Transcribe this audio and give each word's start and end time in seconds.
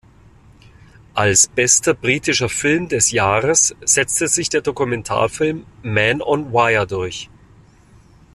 Als 1.13 1.45
bester 1.45 1.93
britischer 1.93 2.49
Film 2.49 2.87
des 2.89 3.11
Jahres 3.11 3.75
setzte 3.85 4.27
sich 4.27 4.49
der 4.49 4.61
Dokumentarfilm 4.61 5.67
"Man 5.83 6.23
on 6.23 6.51
Wire" 6.51 6.87
durch. 6.87 7.29